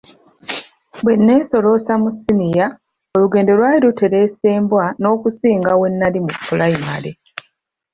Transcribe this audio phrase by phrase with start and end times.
[1.03, 2.65] Bwe neesolossa mu Ssiniya,
[3.15, 7.11] olugendo lwali luteresa embwa n'okusinga we nnali mu ppulayimale.